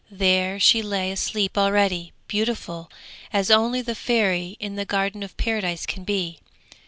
There 0.09 0.59
she 0.59 0.81
lay 0.81 1.11
asleep 1.11 1.55
already, 1.59 2.11
beautiful 2.27 2.89
as 3.31 3.51
only 3.51 3.83
the 3.83 3.93
Fairy 3.93 4.57
in 4.59 4.75
the 4.75 4.83
Garden 4.83 5.21
of 5.21 5.37
Paradise 5.37 5.85
can 5.85 6.03
be. 6.05 6.39